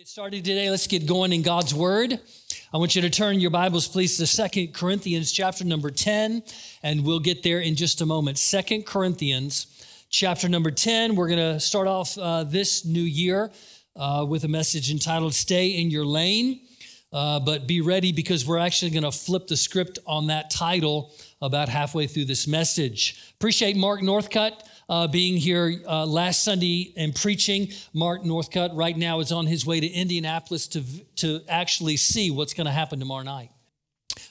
[0.00, 0.70] Get started today.
[0.70, 2.18] Let's get going in God's Word.
[2.72, 6.42] I want you to turn your Bibles, please, to Second Corinthians chapter number 10,
[6.82, 8.38] and we'll get there in just a moment.
[8.38, 9.66] Second Corinthians
[10.08, 11.16] chapter number 10.
[11.16, 13.50] We're going to start off uh, this new year
[13.94, 16.62] uh, with a message entitled Stay in Your Lane.
[17.12, 21.12] Uh, but be ready because we're actually going to flip the script on that title
[21.42, 23.34] about halfway through this message.
[23.34, 27.68] Appreciate Mark Northcutt uh, being here uh, last Sunday and preaching.
[27.94, 30.82] Mark Northcutt right now is on his way to Indianapolis to,
[31.16, 33.50] to actually see what's going to happen tomorrow night.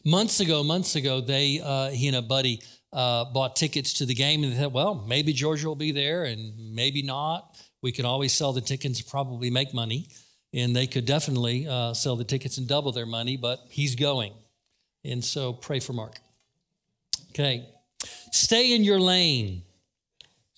[0.03, 2.61] Months ago, months ago, they uh, he and a buddy
[2.91, 6.25] uh, bought tickets to the game, and they thought, well, maybe Georgia will be there,
[6.25, 7.57] and maybe not.
[7.81, 10.09] We can always sell the tickets, probably make money,
[10.53, 13.37] and they could definitely uh, sell the tickets and double their money.
[13.37, 14.33] But he's going,
[15.05, 16.19] and so pray for Mark.
[17.29, 17.65] Okay,
[18.33, 19.63] stay in your lane.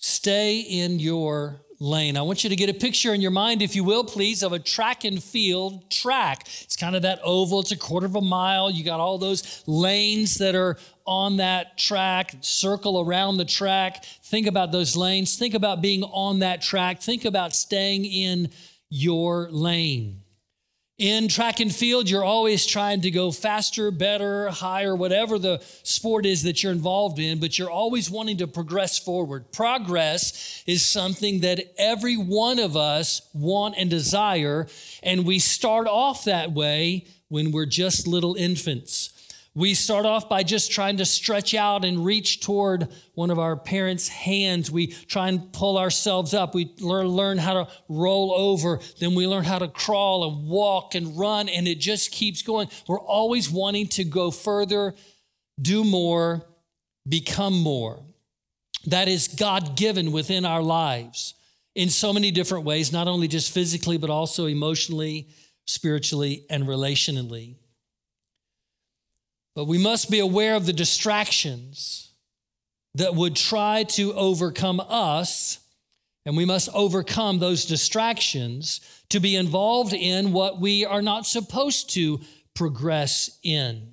[0.04, 2.16] Stay in your lane.
[2.16, 4.52] I want you to get a picture in your mind, if you will, please, of
[4.52, 6.48] a track and field track.
[6.62, 8.68] It's kind of that oval, it's a quarter of a mile.
[8.68, 14.04] You got all those lanes that are on that track, circle around the track.
[14.24, 15.36] Think about those lanes.
[15.36, 17.00] Think about being on that track.
[17.00, 18.50] Think about staying in
[18.88, 20.21] your lane.
[21.02, 26.24] In track and field, you're always trying to go faster, better, higher, whatever the sport
[26.24, 29.50] is that you're involved in, but you're always wanting to progress forward.
[29.50, 34.68] Progress is something that every one of us want and desire,
[35.02, 39.11] and we start off that way when we're just little infants.
[39.54, 43.54] We start off by just trying to stretch out and reach toward one of our
[43.54, 44.70] parents' hands.
[44.70, 46.54] We try and pull ourselves up.
[46.54, 48.80] We learn, learn how to roll over.
[48.98, 52.68] Then we learn how to crawl and walk and run, and it just keeps going.
[52.88, 54.94] We're always wanting to go further,
[55.60, 56.46] do more,
[57.06, 58.02] become more.
[58.86, 61.34] That is God given within our lives
[61.74, 65.28] in so many different ways, not only just physically, but also emotionally,
[65.66, 67.56] spiritually, and relationally.
[69.54, 72.12] But we must be aware of the distractions
[72.94, 75.58] that would try to overcome us,
[76.24, 81.90] and we must overcome those distractions to be involved in what we are not supposed
[81.90, 82.20] to
[82.54, 83.92] progress in.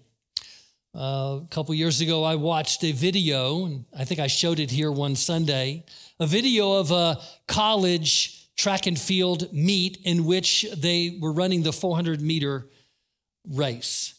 [0.95, 4.72] Uh, a couple years ago, I watched a video, and I think I showed it
[4.72, 5.83] here one Sunday,
[6.19, 11.72] a video of a college track and field meet in which they were running the
[11.72, 12.67] 400 meter
[13.47, 14.19] race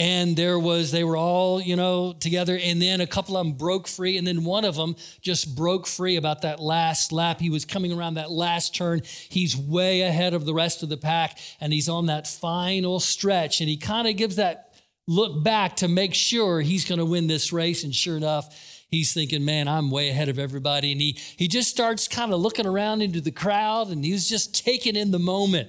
[0.00, 2.58] and there was they were all you know together.
[2.60, 4.16] And then a couple of them broke free.
[4.16, 7.38] And then one of them just broke free about that last lap.
[7.38, 9.02] He was coming around that last turn.
[9.28, 13.60] He's way ahead of the rest of the pack and he's on that final stretch.
[13.60, 14.72] And he kind of gives that
[15.06, 17.84] look back to make sure he's going to win this race.
[17.84, 20.92] And sure enough he's thinking man i'm way ahead of everybody.
[20.92, 24.64] And he he just starts kind of looking around into the crowd and he's just
[24.64, 25.68] taking in the moment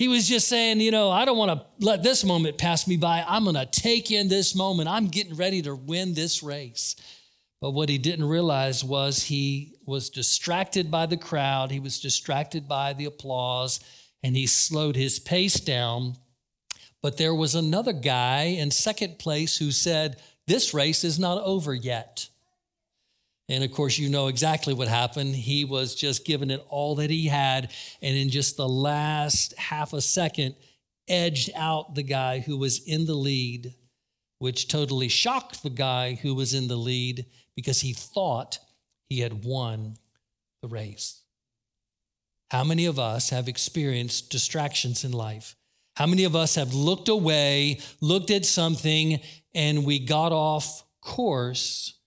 [0.00, 2.96] he was just saying, you know, I don't want to let this moment pass me
[2.96, 3.22] by.
[3.28, 4.88] I'm going to take in this moment.
[4.88, 6.96] I'm getting ready to win this race.
[7.60, 12.66] But what he didn't realize was he was distracted by the crowd, he was distracted
[12.66, 13.78] by the applause,
[14.22, 16.16] and he slowed his pace down.
[17.02, 20.16] But there was another guy in second place who said,
[20.46, 22.29] This race is not over yet.
[23.50, 25.34] And of course, you know exactly what happened.
[25.34, 27.72] He was just giving it all that he had.
[28.00, 30.54] And in just the last half a second,
[31.08, 33.74] edged out the guy who was in the lead,
[34.38, 38.60] which totally shocked the guy who was in the lead because he thought
[39.08, 39.96] he had won
[40.62, 41.22] the race.
[42.52, 45.56] How many of us have experienced distractions in life?
[45.96, 49.20] How many of us have looked away, looked at something,
[49.56, 51.99] and we got off course?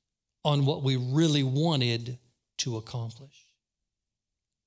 [0.43, 2.17] On what we really wanted
[2.59, 3.45] to accomplish.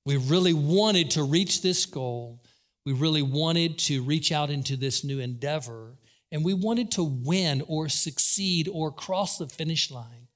[0.04, 2.42] We really wanted to reach this goal.
[2.84, 5.96] We really wanted to reach out into this new endeavor.
[6.32, 10.28] And we wanted to win or succeed or cross the finish line,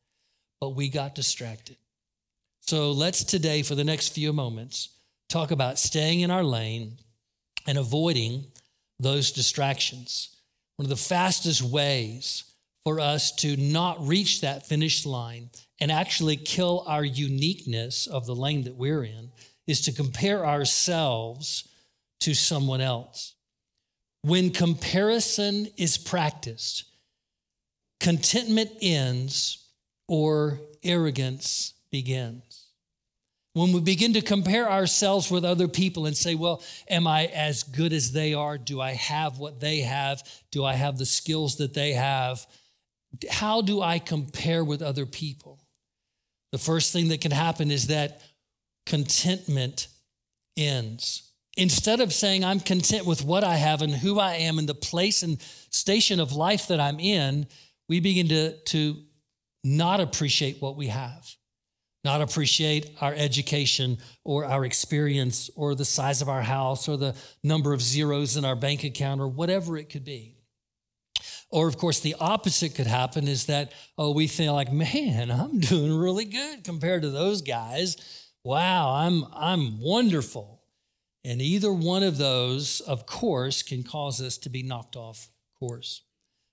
[0.60, 1.76] but we got distracted.
[2.60, 4.90] So let's today, for the next few moments,
[5.28, 6.98] talk about staying in our lane
[7.66, 8.46] and avoiding
[8.98, 10.36] those distractions.
[10.76, 12.44] One of the fastest ways
[12.84, 15.50] for us to not reach that finish line
[15.80, 19.30] and actually kill our uniqueness of the lane that we're in
[19.66, 21.68] is to compare ourselves
[22.20, 23.34] to someone else.
[24.22, 26.84] When comparison is practiced,
[28.00, 29.66] contentment ends
[30.08, 32.66] or arrogance begins.
[33.52, 37.64] When we begin to compare ourselves with other people and say, well, am I as
[37.64, 38.58] good as they are?
[38.58, 40.22] Do I have what they have?
[40.52, 42.46] Do I have the skills that they have?
[43.30, 45.60] How do I compare with other people?
[46.52, 48.22] The first thing that can happen is that
[48.86, 49.88] contentment
[50.56, 51.32] ends.
[51.56, 54.74] instead of saying, I'm content with what I have and who I am and the
[54.74, 55.40] place and
[55.70, 57.46] station of life that I'm in,
[57.88, 58.96] we begin to, to
[59.64, 61.28] not appreciate what we have,
[62.04, 67.14] not appreciate our education or our experience or the size of our house or the
[67.42, 70.39] number of zeros in our bank account or whatever it could be.
[71.50, 75.60] Or, of course, the opposite could happen is that, oh, we feel like, man, I'm
[75.60, 77.96] doing really good compared to those guys.
[78.44, 80.62] Wow, I'm, I'm wonderful.
[81.24, 86.02] And either one of those, of course, can cause us to be knocked off course.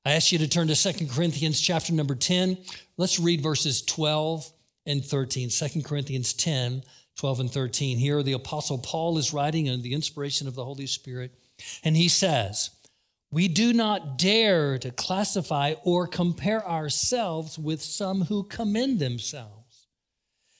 [0.06, 2.58] I ask you to turn to Second Corinthians chapter number 10.
[2.98, 4.52] Let's read verses 12
[4.86, 5.50] and 13.
[5.50, 6.84] 2 Corinthians 10,
[7.18, 7.98] 12 and 13.
[7.98, 11.34] Here, the Apostle Paul is writing under the inspiration of the Holy Spirit,
[11.84, 12.70] and he says,
[13.32, 19.88] we do not dare to classify or compare ourselves with some who commend themselves.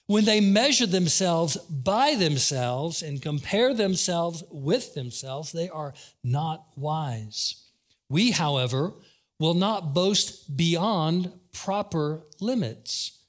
[0.08, 5.94] When they measure themselves by themselves and compare themselves with themselves, they are
[6.24, 7.66] not wise.
[8.10, 8.94] We, however,
[9.40, 13.24] will not boast beyond proper limits,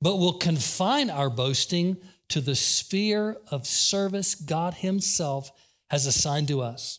[0.00, 1.96] but will confine our boasting
[2.28, 5.52] to the sphere of service God Himself
[5.88, 6.98] has assigned to us,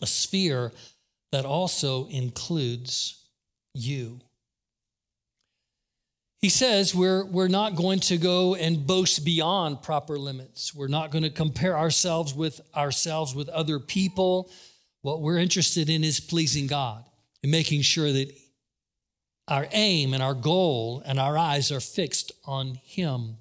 [0.00, 0.72] a sphere
[1.32, 3.26] that also includes
[3.74, 4.20] you.
[6.40, 10.72] He says we're, we're not going to go and boast beyond proper limits.
[10.72, 14.50] We're not going to compare ourselves with ourselves with other people.
[15.02, 17.04] What we're interested in is pleasing God
[17.42, 18.32] and making sure that
[19.48, 23.38] our aim and our goal and our eyes are fixed on Him.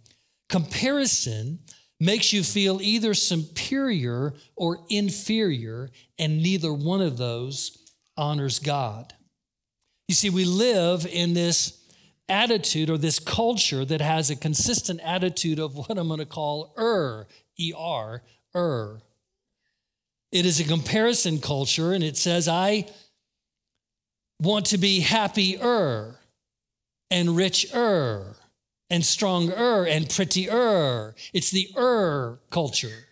[0.50, 1.60] Comparison
[2.00, 7.77] makes you feel either superior or inferior, and neither one of those
[8.18, 9.14] honors God.
[10.08, 11.82] You see, we live in this
[12.30, 16.74] attitude or this culture that has a consistent attitude of what I'm going to call
[16.78, 17.28] er,
[17.58, 18.22] E R,
[18.56, 19.02] er.
[20.32, 22.88] It is a comparison culture, and it says, I
[24.42, 26.20] want to be happier
[27.10, 28.36] and richer
[28.90, 31.16] and stronger and prettier.
[31.34, 33.07] It's the er culture.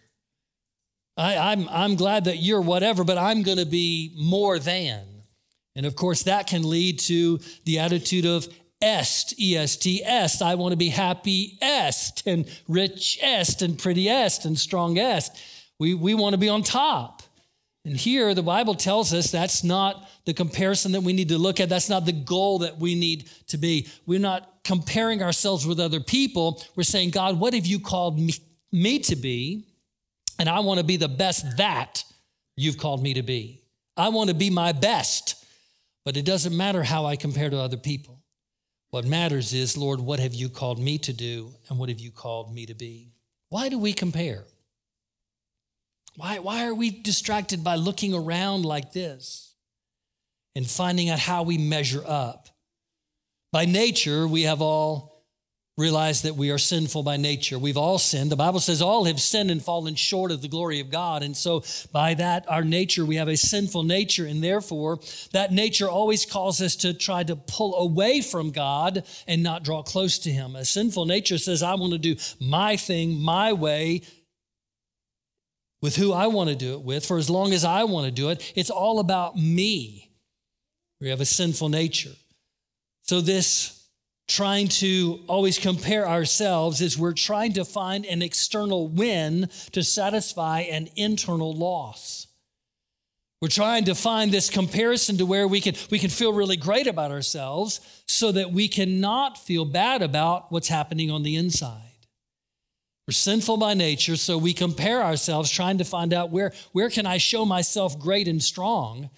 [1.18, 5.02] I, I'm, I'm glad that you're whatever, but I'm going to be more than.
[5.76, 8.48] And of course, that can lead to the attitude of
[8.82, 10.42] est, E-S-T, est.
[10.42, 15.32] I want to be happy est and rich est and pretty est and strong est.
[15.80, 17.24] We, we want to be on top.
[17.84, 21.60] And here the Bible tells us that's not the comparison that we need to look
[21.60, 21.70] at.
[21.70, 23.88] That's not the goal that we need to be.
[24.06, 26.64] We're not comparing ourselves with other people.
[26.76, 28.34] We're saying, God, what have you called me,
[28.72, 29.66] me to be?
[30.38, 32.04] And I want to be the best that
[32.56, 33.62] you've called me to be.
[33.98, 35.46] I want to be my best,
[36.04, 38.22] but it doesn't matter how I compare to other people.
[38.90, 42.12] What matters is, Lord, what have you called me to do and what have you
[42.12, 43.12] called me to be?
[43.50, 44.46] Why do we compare?
[46.16, 49.54] Why, why are we distracted by looking around like this
[50.56, 52.48] and finding out how we measure up?
[53.52, 55.15] By nature, we have all
[55.77, 57.60] realize that we are sinful by nature.
[57.60, 58.31] We've all sinned.
[58.31, 61.22] The Bible says all have sinned and fallen short of the glory of God.
[61.22, 64.25] And so, by that, our nature, we have a sinful nature.
[64.25, 65.00] And therefore,
[65.33, 69.83] that nature always calls us to try to pull away from God and not draw
[69.83, 70.56] close to Him.
[70.56, 74.01] A sinful nature says, I want to do my thing, my way.
[75.81, 78.12] With who I want to do it with, for as long as I want to
[78.12, 80.09] do it, it's all about me.
[81.02, 82.14] We have a sinful nature.
[83.02, 83.75] So, this
[84.28, 90.62] trying to always compare ourselves is we're trying to find an external win to satisfy
[90.62, 92.28] an internal loss.
[93.42, 96.88] We're trying to find this comparison to where we can, we can feel really great
[96.88, 101.82] about ourselves so that we cannot feel bad about what's happening on the inside.
[103.08, 107.06] We're sinful by nature, so we compare ourselves trying to find out where, where can
[107.06, 109.12] I show myself great and strong.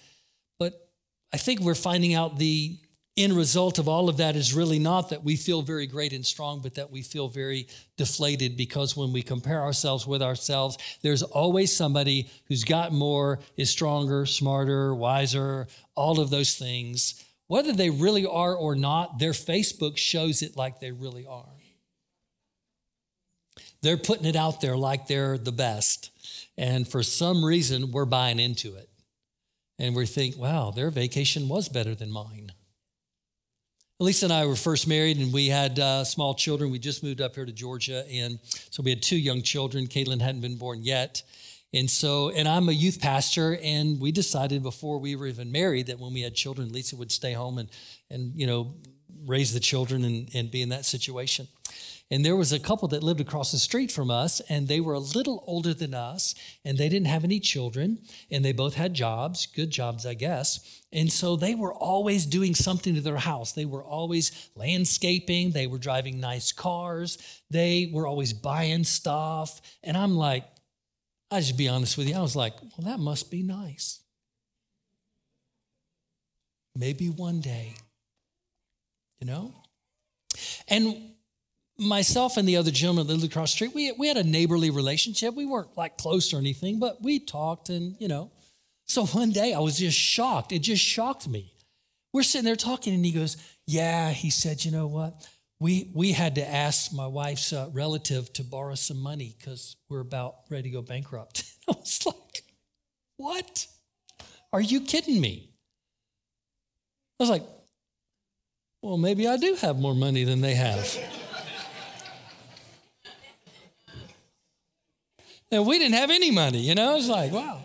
[0.58, 0.90] But
[1.32, 2.78] I think we're finding out the
[3.18, 6.24] end result of all of that is really not that we feel very great and
[6.24, 11.22] strong, but that we feel very deflated because when we compare ourselves with ourselves, there's
[11.22, 17.24] always somebody who's got more, is stronger, smarter, wiser, all of those things.
[17.46, 21.44] Whether they really are or not, their Facebook shows it like they really are.
[23.82, 26.10] They're putting it out there like they're the best.
[26.56, 28.88] And for some reason, we're buying into it.
[29.78, 32.52] And we think, wow, their vacation was better than mine.
[34.00, 36.70] Lisa and I were first married, and we had uh, small children.
[36.70, 38.38] We just moved up here to Georgia, and
[38.70, 39.88] so we had two young children.
[39.88, 41.24] Caitlin hadn't been born yet,
[41.74, 45.88] and so, and I'm a youth pastor, and we decided before we were even married
[45.88, 47.68] that when we had children, Lisa would stay home and,
[48.08, 48.72] and you know,
[49.26, 51.48] raise the children and, and be in that situation.
[52.10, 54.94] And there was a couple that lived across the street from us, and they were
[54.94, 56.34] a little older than us,
[56.64, 57.98] and they didn't have any children,
[58.30, 60.80] and they both had jobs, good jobs, I guess.
[60.90, 63.52] And so they were always doing something to their house.
[63.52, 67.18] They were always landscaping, they were driving nice cars,
[67.50, 69.60] they were always buying stuff.
[69.82, 70.44] And I'm like,
[71.30, 74.00] I just be honest with you, I was like, well, that must be nice.
[76.74, 77.74] Maybe one day,
[79.20, 79.52] you know?
[80.68, 81.07] And
[81.78, 84.70] myself and the other gentleman that lived across the street, we, we had a neighborly
[84.70, 85.34] relationship.
[85.34, 88.30] We weren't like close or anything, but we talked and, you know.
[88.86, 90.50] So one day I was just shocked.
[90.52, 91.52] It just shocked me.
[92.12, 95.28] We're sitting there talking and he goes, Yeah, he said, you know what?
[95.60, 100.00] We, we had to ask my wife's uh, relative to borrow some money because we're
[100.00, 101.44] about ready to go bankrupt.
[101.68, 102.42] I was like,
[103.18, 103.66] What?
[104.52, 105.50] Are you kidding me?
[107.20, 107.44] I was like,
[108.82, 110.98] Well, maybe I do have more money than they have.
[115.50, 116.96] And we didn't have any money, you know?
[116.96, 117.62] It's like, wow.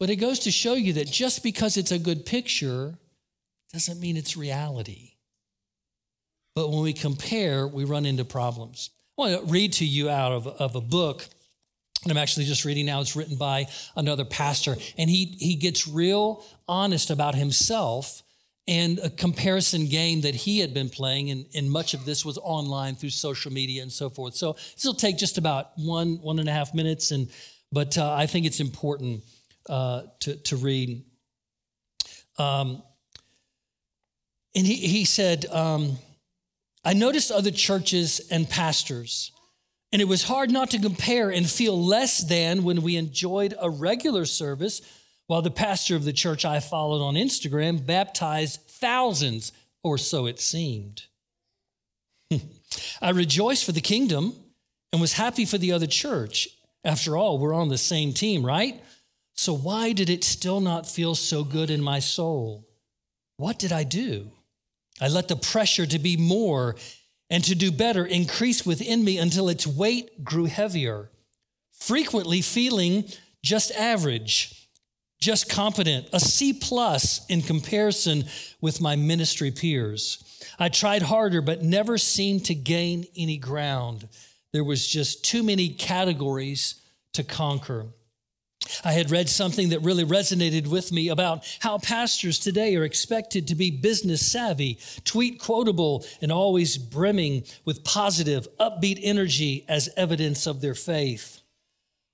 [0.00, 2.94] But it goes to show you that just because it's a good picture
[3.72, 5.12] doesn't mean it's reality.
[6.54, 8.90] But when we compare, we run into problems.
[9.18, 11.28] I want to read to you out of, of a book
[12.04, 13.00] and I'm actually just reading now.
[13.00, 13.66] It's written by
[13.96, 18.22] another pastor, and he he gets real honest about himself
[18.66, 22.38] and a comparison game that he had been playing, and, and much of this was
[22.38, 24.34] online through social media and so forth.
[24.34, 27.28] So this will take just about one, one and a half minutes, and
[27.70, 29.24] but uh, I think it's important
[29.68, 31.04] uh, to, to read.
[32.38, 32.82] Um,
[34.54, 35.98] and he, he said, um,
[36.84, 39.32] I noticed other churches and pastors,
[39.92, 43.68] and it was hard not to compare and feel less than when we enjoyed a
[43.68, 44.80] regular service
[45.26, 49.52] while the pastor of the church I followed on Instagram baptized thousands,
[49.82, 51.04] or so it seemed.
[53.00, 54.34] I rejoiced for the kingdom
[54.92, 56.48] and was happy for the other church.
[56.84, 58.82] After all, we're on the same team, right?
[59.34, 62.68] So why did it still not feel so good in my soul?
[63.36, 64.30] What did I do?
[65.00, 66.76] I let the pressure to be more
[67.30, 71.10] and to do better increase within me until its weight grew heavier,
[71.72, 73.06] frequently feeling
[73.42, 74.63] just average
[75.24, 78.24] just competent, a C plus in comparison
[78.60, 80.22] with my ministry peers.
[80.58, 84.06] I tried harder, but never seemed to gain any ground.
[84.52, 86.82] There was just too many categories
[87.14, 87.86] to conquer.
[88.84, 93.48] I had read something that really resonated with me about how pastors today are expected
[93.48, 100.46] to be business savvy, tweet quotable, and always brimming with positive, upbeat energy as evidence
[100.46, 101.40] of their faith.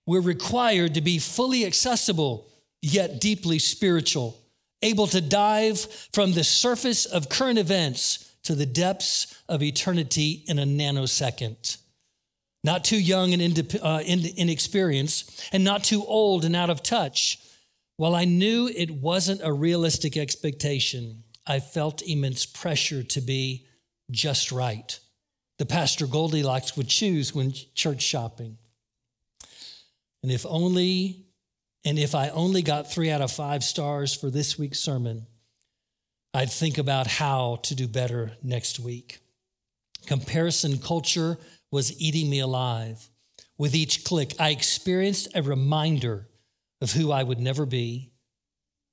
[0.07, 2.50] We're required to be fully accessible
[2.83, 4.39] yet deeply spiritual,
[4.83, 5.81] able to dive
[6.13, 11.77] from the surface of current events to the depths of eternity in a nanosecond.
[12.63, 17.39] Not too young and uh, inexperienced, and not too old and out of touch.
[17.97, 23.67] While I knew it wasn't a realistic expectation, I felt immense pressure to be
[24.11, 24.99] just right.
[25.59, 28.59] The Pastor Goldilocks would choose when church shopping.
[30.23, 31.27] And if only
[31.85, 35.27] and if I only got three out of five stars for this week's sermon,
[36.35, 39.21] I'd think about how to do better next week.
[40.07, 41.39] Comparison culture
[41.71, 43.09] was eating me alive.
[43.59, 46.29] With each click, I experienced a reminder
[46.81, 48.11] of who I would never be,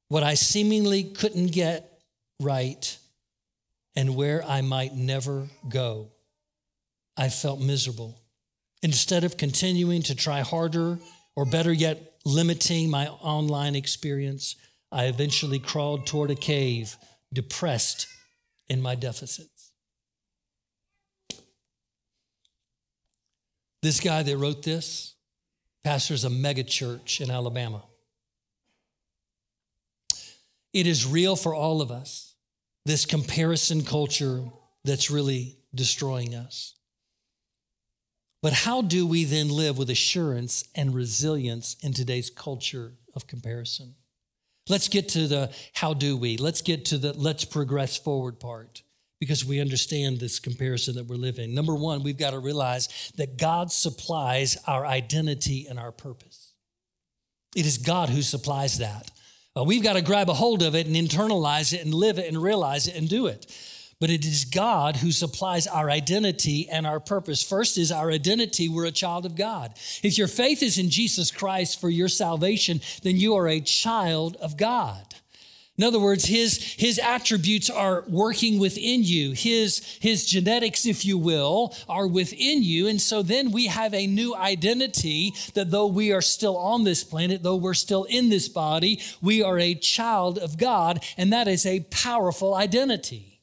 [0.09, 2.01] what I seemingly couldn't get
[2.41, 2.97] right,
[3.95, 6.11] and where I might never go.
[7.17, 8.21] I felt miserable.
[8.83, 10.99] Instead of continuing to try harder,
[11.35, 14.57] or better yet, limiting my online experience,
[14.91, 16.97] I eventually crawled toward a cave,
[17.31, 18.07] depressed
[18.67, 19.71] in my deficits.
[23.81, 25.15] This guy that wrote this
[25.83, 27.83] pastors a mega church in Alabama.
[30.73, 32.35] It is real for all of us,
[32.85, 34.43] this comparison culture
[34.83, 36.76] that's really destroying us.
[38.41, 43.95] But how do we then live with assurance and resilience in today's culture of comparison?
[44.69, 46.37] Let's get to the how do we?
[46.37, 48.83] Let's get to the let's progress forward part
[49.19, 51.55] because we understand this comparison that we're living.
[51.55, 56.53] Number one, we've got to realize that God supplies our identity and our purpose.
[57.55, 59.09] It is God who supplies that.
[59.57, 62.27] Uh, we've got to grab a hold of it and internalize it and live it
[62.27, 63.51] and realize it and do it
[63.99, 67.41] but it is God who supplies our identity and our purpose.
[67.41, 69.73] First is our identity, we're a child of God.
[70.03, 74.35] If your faith is in Jesus Christ for your salvation, then you are a child
[74.37, 75.15] of God.
[75.77, 79.33] In other words, his, his attributes are working within you.
[79.33, 82.87] His, his genetics, if you will, are within you.
[82.87, 87.03] And so then we have a new identity that though we are still on this
[87.03, 91.03] planet, though we're still in this body, we are a child of God.
[91.15, 93.36] And that is a powerful identity.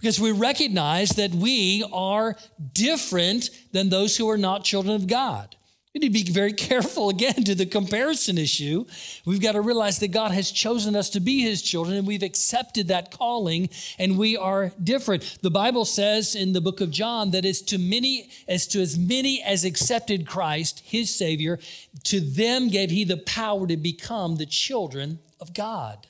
[0.00, 2.36] Because we recognize that we are
[2.72, 5.56] different than those who are not children of God.
[5.94, 8.84] We need to be very careful again to the comparison issue.
[9.24, 12.22] We've got to realize that God has chosen us to be his children and we've
[12.22, 15.38] accepted that calling and we are different.
[15.42, 18.98] The Bible says in the book of John that as to many as to as
[18.98, 21.58] many as accepted Christ, his savior,
[22.04, 26.06] to them gave he the power to become the children of God.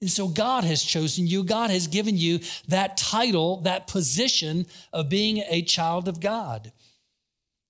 [0.00, 1.44] And so God has chosen you.
[1.44, 6.72] God has given you that title, that position of being a child of God.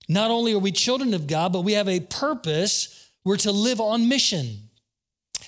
[0.08, 3.10] Not only are we children of God, but we have a purpose.
[3.24, 4.69] We're to live on mission.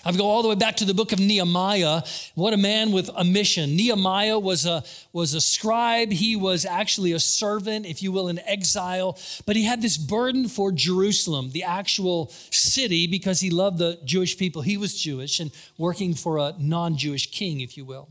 [0.04, 2.02] I go all the way back to the book of Nehemiah.
[2.34, 3.76] What a man with a mission.
[3.76, 4.82] Nehemiah was a,
[5.12, 6.10] was a scribe.
[6.10, 9.16] He was actually a servant, if you will, in exile.
[9.46, 14.36] But he had this burden for Jerusalem, the actual city, because he loved the Jewish
[14.36, 14.62] people.
[14.62, 18.08] He was Jewish and working for a non Jewish king, if you will.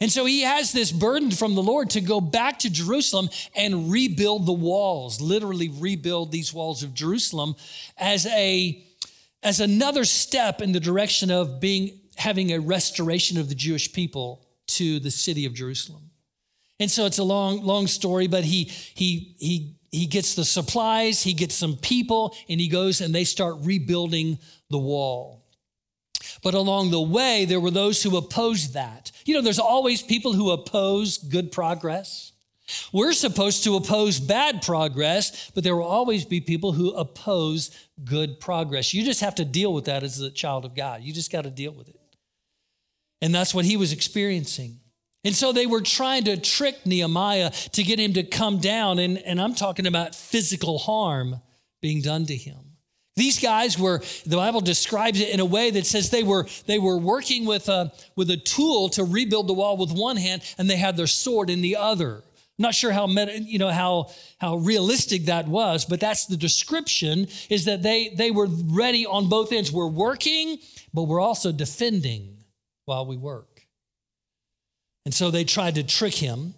[0.00, 3.92] And so he has this burden from the Lord to go back to Jerusalem and
[3.92, 7.54] rebuild the walls, literally rebuild these walls of Jerusalem
[7.98, 8.82] as a
[9.42, 14.46] as another step in the direction of being having a restoration of the Jewish people
[14.66, 16.10] to the city of Jerusalem.
[16.78, 21.22] And so it's a long long story, but he he he he gets the supplies,
[21.22, 24.38] he gets some people, and he goes and they start rebuilding
[24.70, 25.44] the wall.
[26.42, 29.12] But along the way, there were those who opposed that.
[29.24, 32.31] You know, there's always people who oppose good progress.
[32.92, 37.70] We're supposed to oppose bad progress, but there will always be people who oppose
[38.04, 38.92] good progress.
[38.94, 41.02] You just have to deal with that as a child of God.
[41.02, 42.00] You just got to deal with it.
[43.20, 44.80] And that's what he was experiencing.
[45.24, 48.98] And so they were trying to trick Nehemiah to get him to come down.
[48.98, 51.40] And, and I'm talking about physical harm
[51.80, 52.58] being done to him.
[53.14, 56.78] These guys were, the Bible describes it in a way that says they were, they
[56.78, 60.68] were working with a, with a tool to rebuild the wall with one hand and
[60.68, 62.22] they had their sword in the other.
[62.62, 67.64] Not sure how, you know, how, how realistic that was, but that's the description is
[67.64, 69.72] that they, they were ready on both ends.
[69.72, 70.58] We're working,
[70.94, 72.38] but we're also defending
[72.84, 73.66] while we work.
[75.04, 76.54] And so they tried to trick him.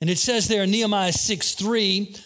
[0.00, 2.16] And it says there in Nehemiah 6 3,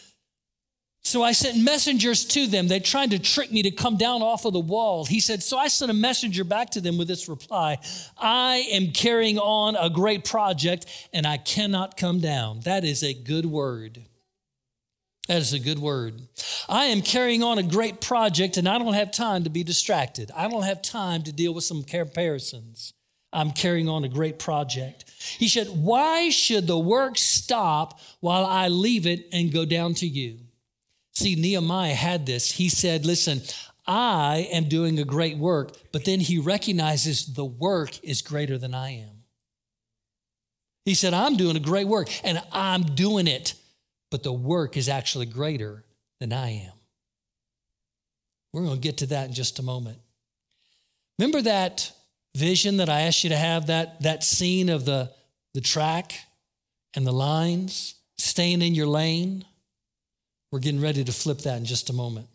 [1.08, 2.68] so I sent messengers to them.
[2.68, 5.06] They tried to trick me to come down off of the wall.
[5.06, 7.78] He said, So I sent a messenger back to them with this reply
[8.16, 12.60] I am carrying on a great project and I cannot come down.
[12.60, 14.04] That is a good word.
[15.28, 16.22] That is a good word.
[16.68, 20.30] I am carrying on a great project and I don't have time to be distracted.
[20.34, 22.94] I don't have time to deal with some comparisons.
[23.32, 25.04] I'm carrying on a great project.
[25.38, 30.06] He said, Why should the work stop while I leave it and go down to
[30.06, 30.38] you?
[31.18, 32.52] See, Nehemiah had this.
[32.52, 33.42] He said, Listen,
[33.88, 38.72] I am doing a great work, but then he recognizes the work is greater than
[38.72, 39.24] I am.
[40.85, 43.54] He said, I'm doing a great work and I'm doing it,
[44.12, 45.83] but the work is actually greater
[46.20, 46.72] than I am.
[48.52, 49.98] We're going to get to that in just a moment.
[51.18, 51.90] Remember that
[52.37, 55.11] vision that I asked you to have, that, that scene of the,
[55.52, 56.14] the track
[56.94, 59.44] and the lines, staying in your lane?
[60.50, 62.28] We're getting ready to flip that in just a moment.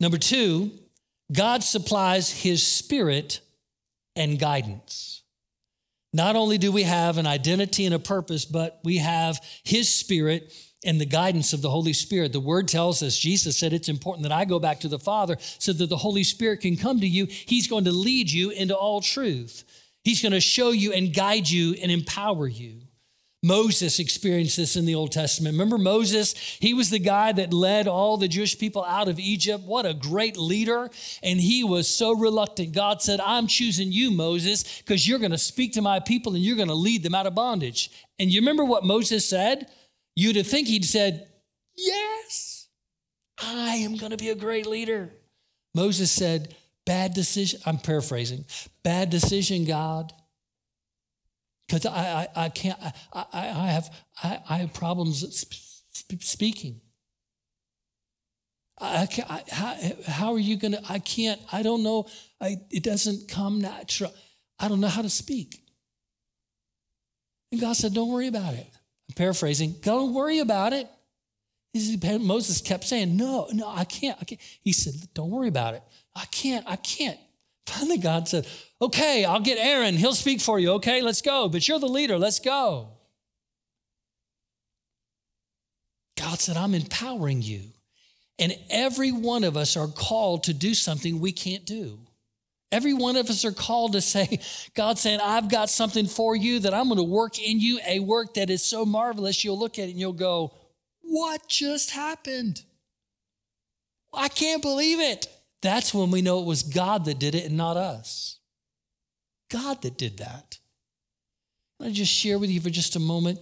[0.00, 0.70] Number two,
[1.32, 3.40] God supplies his spirit
[4.14, 5.22] and guidance.
[6.12, 10.54] Not only do we have an identity and a purpose, but we have his spirit
[10.84, 12.32] and the guidance of the Holy Spirit.
[12.32, 15.36] The word tells us, Jesus said, it's important that I go back to the Father
[15.58, 17.26] so that the Holy Spirit can come to you.
[17.26, 19.64] He's going to lead you into all truth.
[20.04, 22.80] He's going to show you and guide you and empower you.
[23.42, 25.54] Moses experienced this in the Old Testament.
[25.54, 26.34] Remember Moses?
[26.58, 29.62] He was the guy that led all the Jewish people out of Egypt.
[29.64, 30.90] What a great leader.
[31.22, 32.72] And he was so reluctant.
[32.72, 36.42] God said, I'm choosing you, Moses, because you're going to speak to my people and
[36.42, 37.90] you're going to lead them out of bondage.
[38.18, 39.70] And you remember what Moses said?
[40.16, 41.28] You'd have think he'd said,
[41.76, 42.66] Yes,
[43.40, 45.12] I am going to be a great leader.
[45.76, 47.60] Moses said, Bad decision.
[47.64, 48.46] I'm paraphrasing.
[48.82, 50.12] Bad decision, God
[51.68, 52.78] because I, I, I, can't,
[53.12, 53.90] I, I, have,
[54.22, 55.46] I, I have problems
[56.20, 56.80] speaking.
[58.80, 59.76] I can't, I, how,
[60.06, 62.06] how are you going to, I can't, I don't know,
[62.40, 64.14] I, it doesn't come natural.
[64.58, 65.62] I don't know how to speak.
[67.52, 68.66] And God said, don't worry about it.
[69.08, 70.88] I'm paraphrasing, don't worry about it.
[72.20, 74.40] Moses kept saying, no, no, I can't, I can't.
[74.62, 75.82] He said, don't worry about it.
[76.16, 77.18] I can't, I can't
[77.68, 78.46] Finally, God said,
[78.80, 79.96] Okay, I'll get Aaron.
[79.96, 80.72] He'll speak for you.
[80.72, 81.48] Okay, let's go.
[81.48, 82.18] But you're the leader.
[82.18, 82.90] Let's go.
[86.16, 87.62] God said, I'm empowering you.
[88.38, 91.98] And every one of us are called to do something we can't do.
[92.70, 94.40] Every one of us are called to say,
[94.74, 97.98] God saying, I've got something for you that I'm going to work in you, a
[98.00, 100.54] work that is so marvelous, you'll look at it and you'll go,
[101.00, 102.62] What just happened?
[104.12, 105.26] I can't believe it.
[105.62, 108.37] That's when we know it was God that did it and not us.
[109.50, 110.58] God that did that.
[111.80, 113.38] I just share with you for just a moment.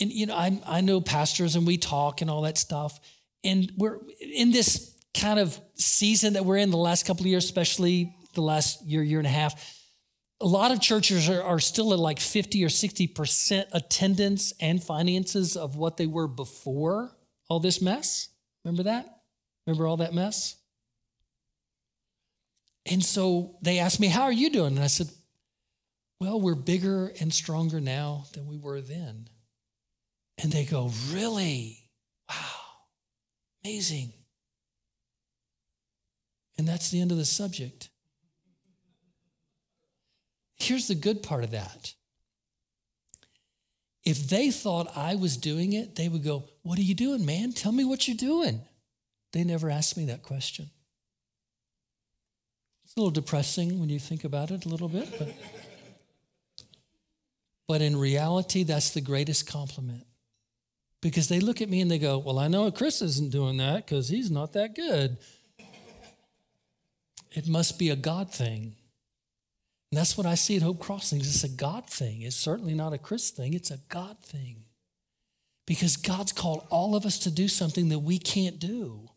[0.00, 2.98] And you know, I, I know pastors and we talk and all that stuff.
[3.44, 7.44] And we're in this kind of season that we're in the last couple of years,
[7.44, 9.76] especially the last year, year and a half.
[10.40, 15.56] A lot of churches are, are still at like 50 or 60% attendance and finances
[15.56, 17.16] of what they were before
[17.48, 18.28] all this mess.
[18.64, 19.06] Remember that?
[19.66, 20.56] Remember all that mess?
[22.86, 24.76] And so they asked me, How are you doing?
[24.76, 25.10] And I said,
[26.20, 29.28] Well, we're bigger and stronger now than we were then.
[30.42, 31.78] And they go, Really?
[32.28, 32.34] Wow,
[33.64, 34.12] amazing.
[36.56, 37.88] And that's the end of the subject.
[40.56, 41.94] Here's the good part of that.
[44.04, 47.52] If they thought I was doing it, they would go, What are you doing, man?
[47.52, 48.62] Tell me what you're doing.
[49.32, 50.70] They never asked me that question.
[52.84, 55.28] It's a little depressing when you think about it a little bit, but,
[57.68, 60.06] but in reality, that's the greatest compliment.
[61.00, 63.86] Because they look at me and they go, Well, I know Chris isn't doing that
[63.86, 65.18] because he's not that good.
[67.30, 68.74] It must be a God thing.
[69.90, 71.28] And that's what I see at Hope Crossings.
[71.28, 72.22] It's a God thing.
[72.22, 74.64] It's certainly not a Chris thing, it's a God thing.
[75.66, 79.10] Because God's called all of us to do something that we can't do.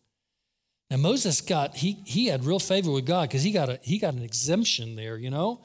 [0.89, 3.97] Now Moses got he he had real favor with God because he got a he
[3.97, 5.63] got an exemption there, you know.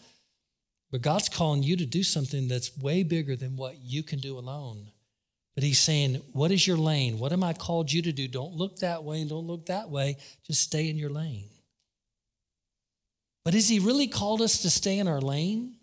[0.90, 4.38] But God's calling you to do something that's way bigger than what you can do
[4.38, 4.87] alone.
[5.55, 7.18] But he's saying, What is your lane?
[7.18, 8.29] What am I called you to do?
[8.29, 10.16] Don't look that way and don't look that way.
[10.46, 11.49] Just stay in your lane.
[13.44, 15.75] But has he really called us to stay in our lane?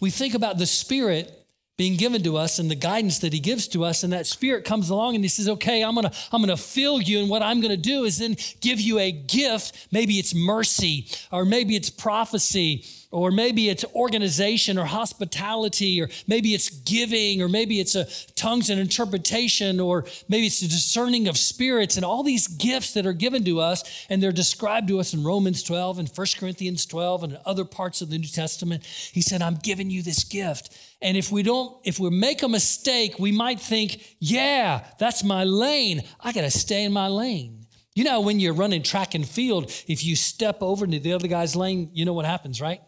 [0.00, 3.68] We think about the Spirit being given to us and the guidance that he gives
[3.68, 6.56] to us and that spirit comes along and he says okay i'm gonna i'm gonna
[6.56, 10.34] fill you and what i'm gonna do is then give you a gift maybe it's
[10.34, 12.84] mercy or maybe it's prophecy
[13.16, 18.68] or maybe it's organization or hospitality, or maybe it's giving, or maybe it's a tongues
[18.68, 23.14] and interpretation, or maybe it's a discerning of spirits, and all these gifts that are
[23.14, 27.22] given to us, and they're described to us in Romans 12 and 1 Corinthians 12
[27.22, 28.84] and other parts of the New Testament.
[28.84, 30.76] He said, I'm giving you this gift.
[31.00, 35.44] And if we don't, if we make a mistake, we might think, yeah, that's my
[35.44, 36.02] lane.
[36.20, 37.64] I got to stay in my lane.
[37.94, 41.28] You know, when you're running track and field, if you step over into the other
[41.28, 42.82] guy's lane, you know what happens, right?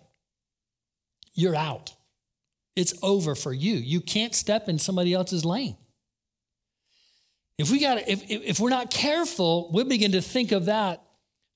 [1.38, 1.94] You're out.
[2.76, 3.74] It's over for you.
[3.74, 5.76] You can't step in somebody else's lane.
[7.58, 11.02] If we got if, if we're not careful, we'll begin to think of that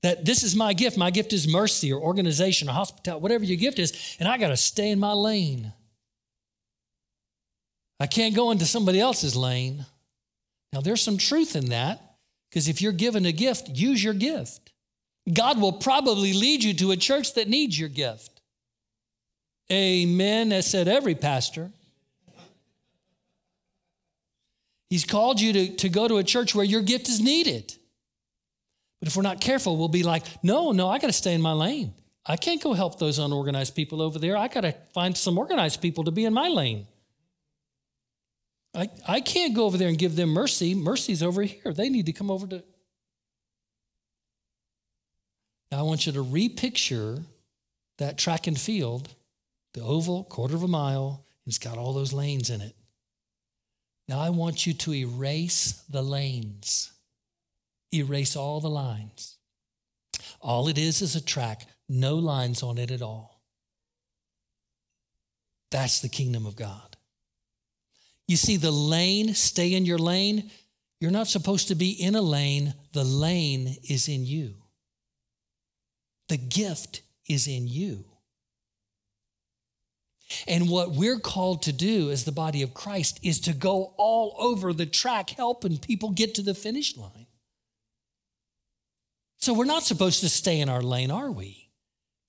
[0.03, 0.97] that this is my gift.
[0.97, 4.49] My gift is mercy or organization or hospitality, whatever your gift is, and I got
[4.49, 5.73] to stay in my lane.
[8.01, 9.87] I can't go into somebody else's lane.
[10.73, 12.17] Now, there's some truth in that
[12.51, 14.73] because if you're given a gift, use your gift.
[15.33, 18.32] God will probably lead you to a church that needs your gift.
[19.71, 20.51] Amen.
[20.51, 21.71] That said every pastor.
[24.91, 27.75] He's called you to, to go to a church where your gift is needed.
[29.01, 31.41] But if we're not careful, we'll be like, no, no, I got to stay in
[31.41, 31.95] my lane.
[32.25, 34.37] I can't go help those unorganized people over there.
[34.37, 36.87] I got to find some organized people to be in my lane.
[38.75, 40.75] I, I can't go over there and give them mercy.
[40.75, 41.73] Mercy's over here.
[41.73, 42.63] They need to come over to.
[45.71, 47.23] Now, I want you to repicture
[47.99, 49.09] that track and field
[49.75, 52.75] the oval, quarter of a mile, it's got all those lanes in it.
[54.09, 56.93] Now I want you to erase the lanes,
[57.93, 59.39] erase all the lines.
[60.41, 63.41] All it is is a track, no lines on it at all.
[65.71, 66.97] That's the kingdom of God.
[68.29, 70.51] You see, the lane, stay in your lane.
[71.01, 74.55] You're not supposed to be in a lane, the lane is in you.
[76.29, 78.05] The gift is in you.
[80.47, 84.35] And what we're called to do as the body of Christ is to go all
[84.39, 87.27] over the track helping people get to the finish line.
[89.39, 91.63] So we're not supposed to stay in our lane, are we?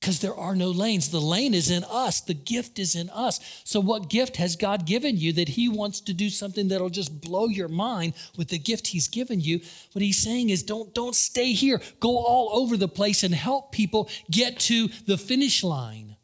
[0.04, 1.12] because there are no lanes.
[1.12, 3.40] The lane is in us, the gift is in us.
[3.64, 7.22] So, what gift has God given you that He wants to do something that'll just
[7.22, 9.62] blow your mind with the gift He's given you?
[9.94, 13.72] What He's saying is don't, don't stay here, go all over the place and help
[13.72, 16.18] people get to the finish line.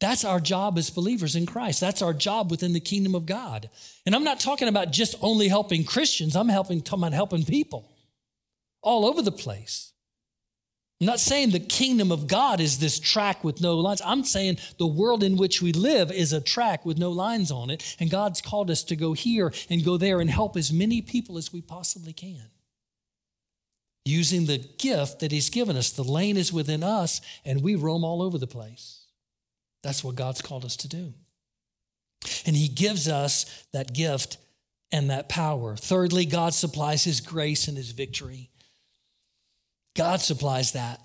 [0.00, 1.80] That's our job as believers in Christ.
[1.80, 3.68] That's our job within the kingdom of God.
[4.06, 7.90] And I'm not talking about just only helping Christians, I'm helping, talking about helping people
[8.82, 9.92] all over the place.
[11.00, 14.02] I'm not saying the kingdom of God is this track with no lines.
[14.04, 17.70] I'm saying the world in which we live is a track with no lines on
[17.70, 17.96] it.
[17.98, 21.38] And God's called us to go here and go there and help as many people
[21.38, 22.50] as we possibly can.
[24.04, 25.90] Using the gift that He's given us.
[25.90, 28.99] The lane is within us, and we roam all over the place.
[29.82, 31.14] That's what God's called us to do.
[32.46, 34.36] And He gives us that gift
[34.92, 35.76] and that power.
[35.76, 38.50] Thirdly, God supplies His grace and His victory.
[39.96, 41.00] God supplies that.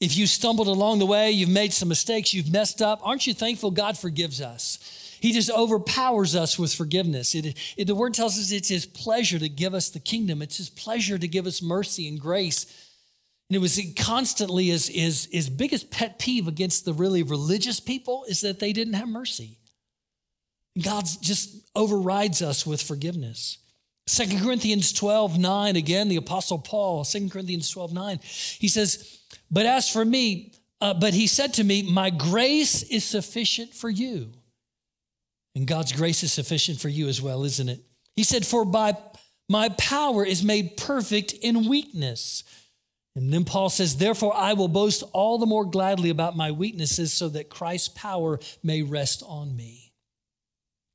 [0.00, 3.34] If you stumbled along the way, you've made some mistakes, you've messed up, aren't you
[3.34, 4.78] thankful God forgives us?
[5.20, 7.34] He just overpowers us with forgiveness.
[7.34, 10.40] It, it, the word tells us it's his pleasure to give us the kingdom.
[10.42, 12.87] It's his pleasure to give us mercy and grace.
[13.48, 18.24] And it was constantly his, his, his biggest pet peeve against the really religious people
[18.28, 19.58] is that they didn't have mercy.
[20.82, 23.58] God just overrides us with forgiveness.
[24.06, 28.20] 2 Corinthians 12, 9, again, the Apostle Paul, 2 Corinthians 12, 9,
[28.58, 29.18] he says,
[29.50, 33.90] But as for me, uh, but he said to me, My grace is sufficient for
[33.90, 34.30] you.
[35.54, 37.80] And God's grace is sufficient for you as well, isn't it?
[38.14, 38.96] He said, For by
[39.48, 42.44] my power is made perfect in weakness.
[43.16, 47.12] And then Paul says, Therefore I will boast all the more gladly about my weaknesses
[47.12, 49.88] so that Christ's power may rest on me.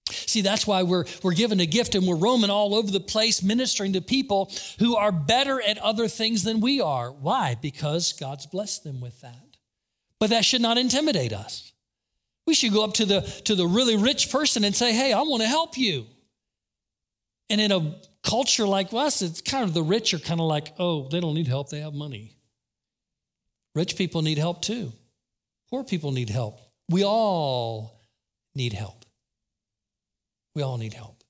[0.10, 3.42] See, that's why we're, we're given a gift and we're roaming all over the place
[3.42, 7.12] ministering to people who are better at other things than we are.
[7.12, 7.56] Why?
[7.62, 9.58] Because God's blessed them with that.
[10.20, 11.74] But that should not intimidate us.
[12.46, 15.22] We should go up to the, to the really rich person and say, Hey, I
[15.22, 16.06] want to help you.
[17.50, 20.74] And in a culture like us, it's kind of the rich are kind of like,
[20.80, 22.36] Oh, they don't need help, they have money.
[23.76, 24.94] Rich people need help too.
[25.70, 26.60] Poor people need help.
[26.90, 28.02] We all
[28.56, 29.06] need help.
[30.56, 31.24] We all need help.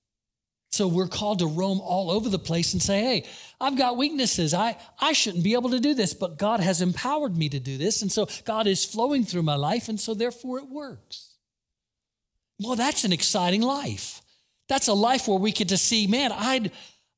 [0.73, 3.25] So we're called to roam all over the place and say, hey,
[3.62, 4.56] I've got weaknesses.
[4.56, 7.77] I, I shouldn't be able to do this, but God has empowered me to do
[7.77, 8.01] this.
[8.01, 11.36] And so God is flowing through my life, and so therefore it works.
[12.60, 14.22] Well, that's an exciting life.
[14.69, 16.71] That's a life where we get to see, man, I'd,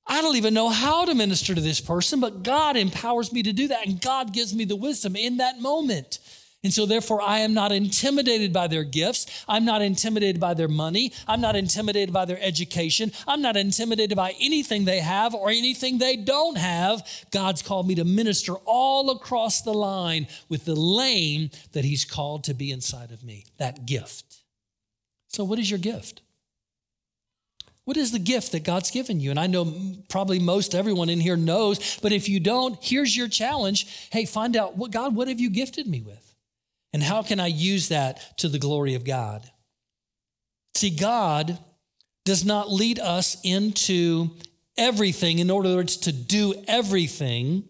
[0.07, 3.53] I don't even know how to minister to this person, but God empowers me to
[3.53, 3.85] do that.
[3.85, 6.19] And God gives me the wisdom in that moment.
[6.65, 9.27] And so, therefore, I am not intimidated by their gifts.
[9.47, 11.13] I'm not intimidated by their money.
[11.27, 13.11] I'm not intimidated by their education.
[13.27, 17.07] I'm not intimidated by anything they have or anything they don't have.
[17.29, 22.43] God's called me to minister all across the line with the lane that He's called
[22.45, 24.41] to be inside of me, that gift.
[25.27, 26.23] So, what is your gift?
[27.85, 29.29] What is the gift that God's given you?
[29.29, 29.71] And I know
[30.09, 34.09] probably most everyone in here knows, but if you don't, here's your challenge.
[34.11, 36.35] Hey, find out what God, what have you gifted me with?
[36.93, 39.49] And how can I use that to the glory of God?
[40.73, 41.59] See, God
[42.25, 44.31] does not lead us into
[44.77, 47.63] everything in order to do everything.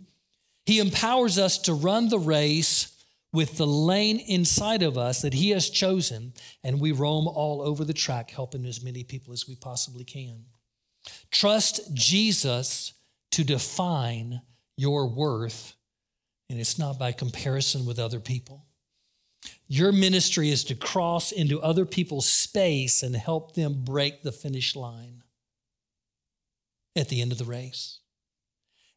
[0.65, 2.94] He empowers us to run the race
[3.35, 7.83] with the lane inside of us that He has chosen, and we roam all over
[7.83, 10.45] the track, helping as many people as we possibly can.
[11.31, 12.93] Trust Jesus
[13.31, 14.41] to define
[14.77, 15.75] your worth,
[16.49, 18.65] and it's not by comparison with other people.
[19.67, 24.75] Your ministry is to cross into other people's space and help them break the finish
[24.75, 25.23] line
[26.95, 27.99] at the end of the race.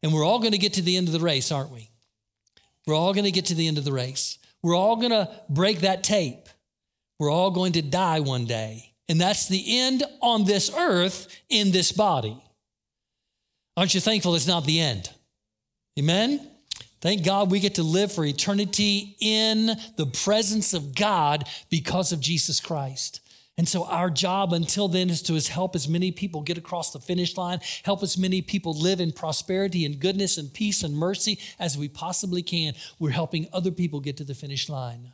[0.01, 1.89] And we're all going to get to the end of the race, aren't we?
[2.89, 4.39] We're all going to get to the end of the race.
[4.63, 6.49] We're all going to break that tape.
[7.19, 8.93] We're all going to die one day.
[9.07, 12.35] And that's the end on this earth in this body.
[13.77, 15.07] Aren't you thankful it's not the end?
[15.99, 16.41] Amen?
[16.99, 22.19] Thank God we get to live for eternity in the presence of God because of
[22.19, 23.21] Jesus Christ.
[23.59, 26.99] And so our job until then is to help as many people get across the
[27.01, 31.39] finish line, help as many people live in prosperity and goodness and peace and mercy
[31.59, 32.73] as we possibly can.
[32.99, 35.11] We're helping other people get to the finish line.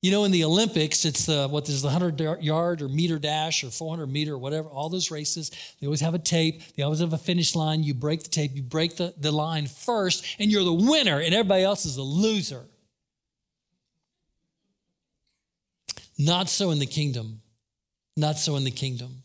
[0.00, 3.62] You know, in the Olympics, it's the what is the 100 yard or meter dash
[3.62, 6.62] or 400 meter or whatever, all those races, they always have a tape.
[6.74, 7.82] They always have a finish line.
[7.82, 11.34] You break the tape, you break the, the line first, and you're the winner, and
[11.34, 12.64] everybody else is a loser.
[16.18, 17.41] Not so in the kingdom.
[18.16, 19.22] Not so in the kingdom.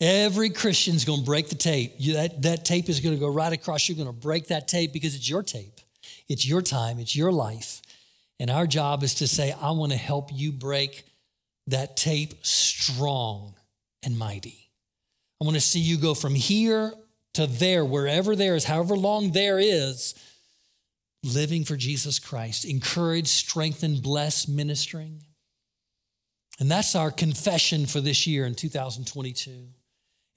[0.00, 1.94] Every Christian's going to break the tape.
[1.98, 3.88] You, that, that tape is going to go right across.
[3.88, 5.80] You're going to break that tape because it's your tape.
[6.28, 6.98] It's your time.
[6.98, 7.80] It's your life.
[8.40, 11.04] And our job is to say, I want to help you break
[11.68, 13.54] that tape strong
[14.02, 14.70] and mighty.
[15.40, 16.92] I want to see you go from here
[17.34, 20.14] to there, wherever there is, however long there is,
[21.22, 25.22] living for Jesus Christ, encourage, strengthen, bless, ministering.
[26.60, 29.68] And that's our confession for this year in 2022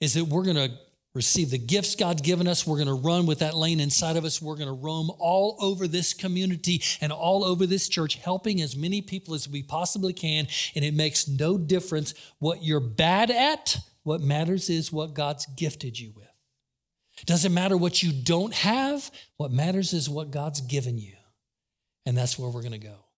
[0.00, 0.72] is that we're going to
[1.14, 2.66] receive the gifts God's given us.
[2.66, 4.42] We're going to run with that lane inside of us.
[4.42, 8.76] We're going to roam all over this community and all over this church, helping as
[8.76, 10.46] many people as we possibly can.
[10.74, 13.78] And it makes no difference what you're bad at.
[14.04, 16.28] What matters is what God's gifted you with.
[17.26, 19.10] Doesn't matter what you don't have.
[19.36, 21.14] What matters is what God's given you.
[22.06, 23.04] And that's where we're going to go.